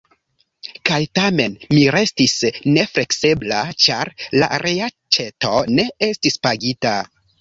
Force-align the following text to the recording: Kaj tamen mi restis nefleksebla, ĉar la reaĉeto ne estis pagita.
Kaj 0.89 0.97
tamen 1.17 1.57
mi 1.75 1.83
restis 1.95 2.33
nefleksebla, 2.77 3.59
ĉar 3.85 4.11
la 4.41 4.49
reaĉeto 4.65 5.53
ne 5.77 5.87
estis 6.09 6.41
pagita. 6.49 6.97